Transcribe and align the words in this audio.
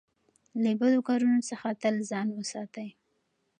له 0.63 0.71
بدو 0.79 0.99
کارونو 1.07 1.41
څخه 1.49 1.67
تل 1.81 1.95
ځان 2.09 2.27
وساتئ. 2.33 2.89